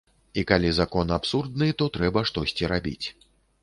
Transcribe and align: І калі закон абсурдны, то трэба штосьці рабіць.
І 0.41 0.43
калі 0.51 0.71
закон 0.79 1.13
абсурдны, 1.19 1.71
то 1.83 1.91
трэба 2.01 2.27
штосьці 2.31 2.63
рабіць. 2.77 3.07